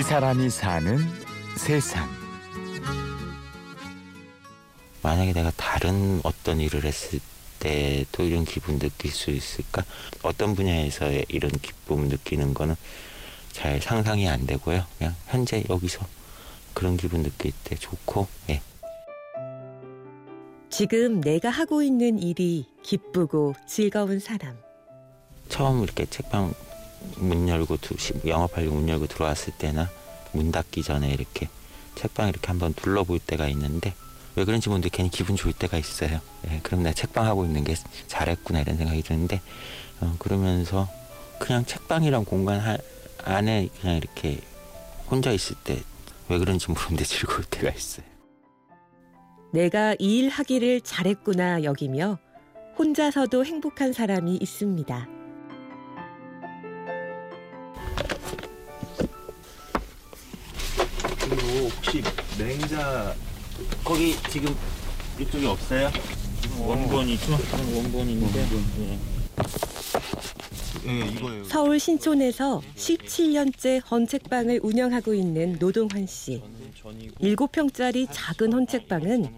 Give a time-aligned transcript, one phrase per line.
[0.00, 0.98] 이 사람이 사는
[1.58, 2.08] 세상.
[5.02, 7.20] 만약에 내가 다른 어떤 일을 했을
[7.58, 9.84] 때도 이런 기분 느낄 수 있을까?
[10.22, 12.76] 어떤 분야에서의 이런 기쁨을 느끼는 거는
[13.52, 14.86] 잘 상상이 안 되고요.
[14.96, 16.06] 그냥 현재 여기서
[16.72, 18.62] 그런 기분 느낄 때 좋고, 예.
[20.70, 24.56] 지금 내가 하고 있는 일이 기쁘고 즐거운 사람.
[25.50, 26.54] 처음 이렇게 책방
[27.16, 27.94] 문 열고 두,
[28.26, 29.90] 영업하려고 문 열고 들어왔을 때나
[30.32, 31.48] 문 닫기 전에 이렇게
[31.94, 33.94] 책방 이렇게 한번 둘러볼 때가 있는데
[34.36, 36.20] 왜 그런지 모르는데 괜히 기분 좋을 때가 있어요.
[36.50, 37.74] 예, 그럼 내가 책방 하고 있는 게
[38.06, 39.40] 잘했구나 이런 생각이 드는데
[40.00, 40.88] 어, 그러면서
[41.38, 42.76] 그냥 책방이란 공간 하,
[43.24, 44.40] 안에 그냥 이렇게
[45.10, 45.82] 혼자 있을 때
[46.30, 48.06] 왜 그런지 모르는데 즐거울 때가 있어요.
[49.52, 52.18] 내가 이 일 하기를 잘했구나 여기며
[52.78, 55.08] 혼자서도 행복한 사람이 있습니다.
[61.58, 62.02] 혹시
[62.38, 63.14] 냉자
[63.84, 64.54] 거기 지금
[65.18, 65.90] 이쪽에 없어요?
[66.58, 67.32] 원본이죠?
[67.74, 68.46] 원본인데
[68.80, 68.98] 예.
[70.86, 71.44] 예, 이거예요.
[71.44, 76.42] 서울 신촌에서 17년째 헌책방을 운영하고 있는 노동환 씨.
[77.20, 79.28] 7평짜리 작은 헌책방은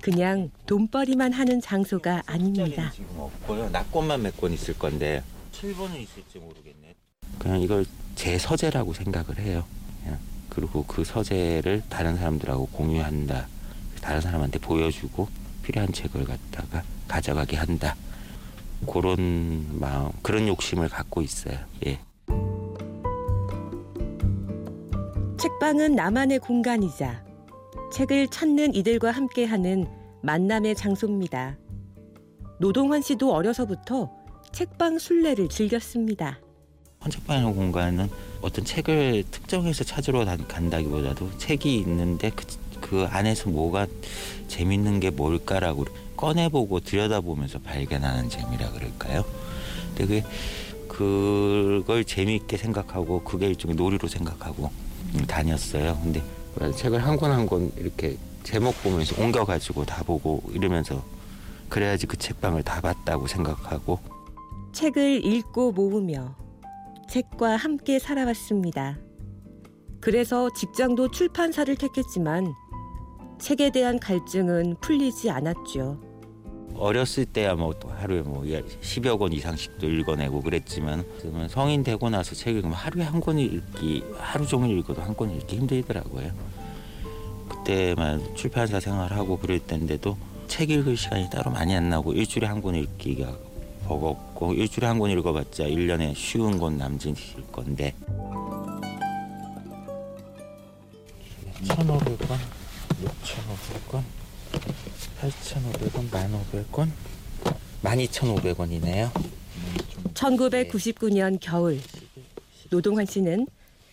[0.00, 2.92] 그냥 돈벌이만 하는 장소가 아닙니다.
[2.94, 3.70] 지금 없고요.
[3.70, 6.94] 낙권만 몇 권 있을 건데 7번은 있을지 모르겠네.
[7.40, 7.84] 그냥 이걸
[8.14, 9.64] 제 서재라고 생각을 해요.
[10.02, 10.20] 그냥.
[10.56, 13.46] 그리고 그 서재를 다른 사람들하고 공유한다.
[14.00, 15.28] 다른 사람한테 보여주고
[15.62, 17.94] 필요한 책을 갖다가 가져가게 한다.
[18.90, 21.58] 그런 마음, 그런 욕심을 갖고 있어요.
[21.84, 22.00] 예.
[25.38, 27.22] 책방은 나만의 공간이자
[27.92, 29.86] 책을 찾는 이들과 함께하는
[30.22, 31.58] 만남의 장소입니다.
[32.58, 34.10] 노동환 씨도 어려서부터
[34.52, 36.40] 책방 순례를 즐겼습니다.
[37.10, 38.10] 헌책방이라는 공간은
[38.42, 42.44] 어떤 책을 특정해서 찾으러 다- 간다기보다도 책이 있는데 그,
[42.80, 43.86] 그 안에서 뭐가
[44.48, 49.24] 재밌는 게 뭘까라고 꺼내보고 들여다보면서 발견하는 재미라 그럴까요?
[49.96, 50.24] 근데 그게
[50.88, 54.70] 그걸 재미있게 생각하고 그게 일종의 놀이로 생각하고
[55.26, 55.98] 다녔어요.
[56.02, 56.22] 근데
[56.74, 61.02] 책을 한 권 한 권 이렇게 제목 보면서 옮겨가지고 다 보고 이러면서
[61.68, 63.98] 그래야지 그 책방을 다 봤다고 생각하고
[64.72, 66.34] 책을 읽고 모으며
[67.08, 68.98] 책과 함께 살아왔습니다.
[70.00, 72.52] 그래서 직장도 출판사를 택했지만
[73.38, 76.00] 책에 대한 갈증은 풀리지 않았죠.
[76.74, 81.04] 어렸을 때야 뭐 하루에 뭐 10여 권 이상씩도 읽어내고 그랬지만
[81.48, 85.56] 성인 되고 나서 책 읽으면 하루에 한 권 읽기 하루 종일 읽어도 한 권 읽기
[85.56, 86.30] 힘들더라고요.
[87.48, 90.16] 그때만 출판사 생활하고 그럴 때인데도
[90.48, 93.36] 책 읽을 시간이 따로 많이 안 나고 일주일에 한 권 읽기가
[93.86, 97.14] 버겁고 일주일에 한 권 읽어봤자 1년에 쉬운 권 남짓일
[97.52, 97.94] 건데
[101.64, 102.38] 1,500원,
[103.02, 104.02] 6,500원,
[105.20, 106.90] 8,500원, 1,500원,
[107.82, 109.10] 12,500원이네요.
[110.14, 111.80] 1999년 겨울
[112.70, 113.46] 노동환 씨는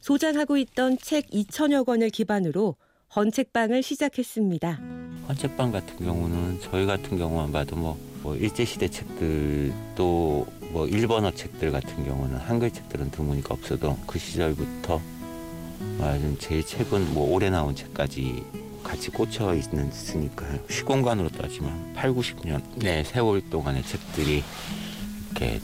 [0.00, 2.76] 소장하고 있던 책 2천여 권을 기반으로
[3.14, 4.80] 헌책방을 시작했습니다.
[5.28, 12.04] 헌책방 같은 경우는 저희 같은 경우만 봐도 뭐, 뭐 일제시대 책들 또뭐 일본어 책들 같은
[12.04, 15.00] 경우는 한글 책들은 드무니까 없어도 그 시절부터
[15.98, 18.44] 말하자면 제일 최근 뭐 올해 나온 책까지
[18.82, 20.58] 같이 꽂혀 있는 쓰니까요.
[20.68, 24.42] 시공간으로 따지면 8, 90년 네 세월 동안의 책들이
[25.30, 25.60] 이렇게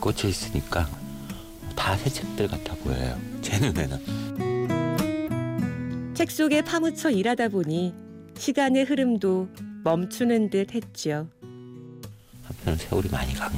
[0.00, 0.88] 꽂혀 있으니까
[1.74, 3.18] 다 새 책들 같아 보여요.
[3.42, 3.98] 제 눈에는.
[6.14, 7.94] 책 속에 파묻혀 일하다 보니
[8.38, 9.48] 시간의 흐름도
[9.84, 11.28] 멈추는 듯 했죠.
[12.46, 13.50] 한편 세월이 많이 간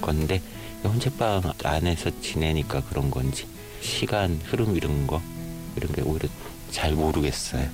[0.00, 0.40] 건데
[0.84, 3.46] 헌책방 안에서 지내니까 그런 건지
[3.80, 5.20] 시간 흐름 이런 거
[5.76, 6.28] 이런 게 오히려
[6.70, 7.68] 잘 모르겠어요.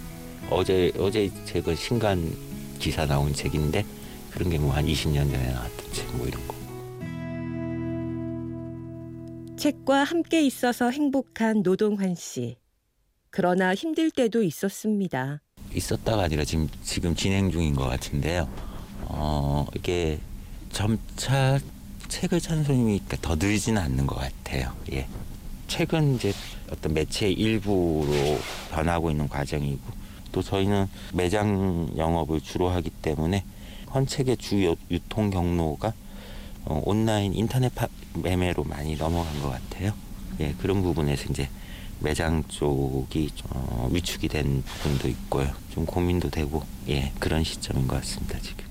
[0.51, 2.37] 어제 어제 책은 신간
[2.79, 3.85] 기사 나온 책인데
[4.31, 6.55] 그런 게 뭐 한 20년 전에 나왔던 책 뭐 이런 거.
[9.57, 12.57] 책과 함께 있어서 행복한 노동환 씨.
[13.31, 15.41] 그러나 힘들 때도 있었습니다.
[15.73, 18.49] 있었다가 아니라 지금 지금 진행 중인 것 같은데요.
[19.07, 20.19] 어 이게
[20.75, 21.61] 점차
[22.09, 24.73] 책을 찾는 손님이 더 늘지는 않는 것 같아요.
[24.93, 25.07] 예.
[25.69, 26.33] 책은 이제
[26.71, 28.07] 어떤 매체의 일부로
[28.73, 29.81] 변하고 있는 과정이고
[30.33, 33.45] 또 저희는 매장 영업을 주로 하기 때문에
[33.95, 35.93] 헌책의 주 유- 유통 경로가
[36.65, 39.93] 어, 온라인 인터넷 파- 매매로 많이 넘어간 것 같아요.
[40.41, 41.49] 예, 그런 부분에서 이제
[42.01, 45.53] 매장 쪽이 좀, 어, 위축이 된 부분도 있고요.
[45.73, 48.64] 좀 고민도 되고 예 그런 시점인 것 같습니다 지금.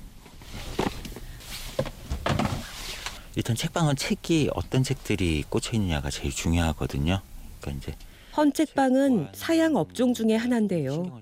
[3.36, 7.20] 일단 책방은 책이 어떤 책들이 꽂혀 있느냐가 제일 중요하거든요.
[7.60, 7.98] 그러니까 이제
[8.36, 11.20] 헌책방은 사양 업종 중에 하나인데요.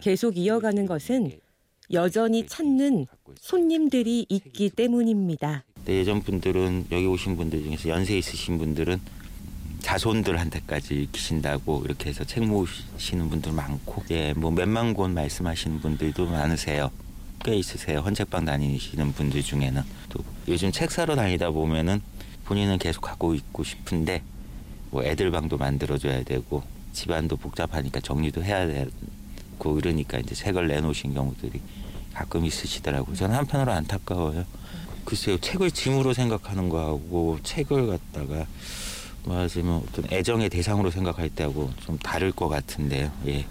[0.00, 1.32] 계속 이어가는 것은
[1.92, 3.06] 여전히 찾는
[3.38, 5.64] 손님들이 있기 때문입니다.
[5.84, 9.00] 네, 예전 분들은 여기 오신 분들 중에서 연세 있으신 분들은
[9.80, 16.90] 자손들한테까지 읽히신다고 이렇게 해서 책 모으시는 분들 많고 예, 뭐 몇만 권 말씀하시는 분들도 많으세요.
[17.44, 18.00] 꽤 있으세요.
[18.00, 22.02] 헌책방 다니시는 분들 중에는 또 요즘 책 사러 다니다 보면은
[22.46, 24.22] 본인은 계속 갖고 있고 싶은데
[24.90, 26.62] 뭐 애들 방도 만들어줘야 되고
[26.92, 31.60] 집안도 복잡하니까 정리도 해야 되고 이러니까 이제 책을 내놓으신 경우들이
[32.14, 33.14] 가끔 있으시더라고요.
[33.14, 34.44] 저는 한편으로 안타까워요.
[35.04, 38.46] 글쎄요, 책을 짐으로 생각하는 거하고 책을 갖다가
[39.26, 43.10] 말하자면 어떤 애정의 대상으로 생각할 때하고 좀 다를 것 같은데요.
[43.26, 43.44] 예.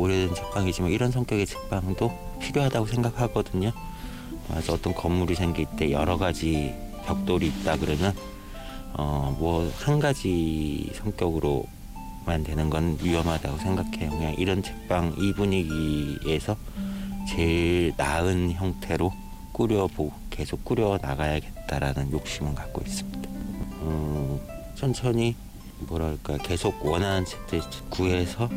[0.00, 2.10] 오래된 책방이지만 이런 성격의 책방도
[2.40, 3.72] 필요하다고 생각하거든요.
[4.48, 6.74] 맞아 어떤 건물이 생길 때 여러 가지
[7.06, 8.14] 벽돌이 있다 그러면
[8.94, 14.10] 어 뭐 한 가지 성격으로만 되는 건 위험하다고 생각해요.
[14.10, 16.56] 그냥 이런 책방 이 분위기에서
[17.28, 19.12] 제일 나은 형태로
[19.52, 23.28] 꾸려보고 계속 꾸려 나가야겠다라는 욕심은 갖고 있습니다.
[23.82, 24.40] 어,
[24.74, 25.36] 천천히
[25.80, 27.60] 뭐랄까 계속 원하는 책들
[27.90, 28.48] 구해서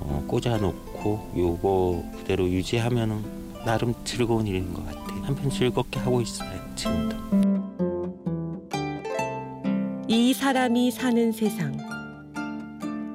[0.00, 3.22] 어, 꽂아놓고 요거 그대로 유지하면은
[3.64, 5.22] 나름 즐거운 일인 것 같아요.
[5.22, 7.16] 한편 즐겁게 하고 있어요 지금도.
[10.08, 11.76] 이 사람이 사는 세상.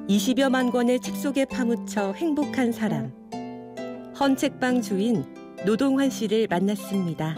[0.08, 3.12] 20여만 권의 책 속에 파묻혀 행복한 사람.
[4.18, 5.24] 헌책방 주인
[5.66, 7.34] 노동환 씨를 만났습니다.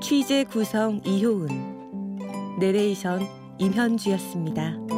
[0.00, 3.26] 취재 구성 이효은, 내레이션
[3.58, 4.95] 임현주였습니다.